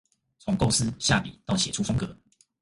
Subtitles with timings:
[0.39, 2.17] 從構思、下筆到寫出風格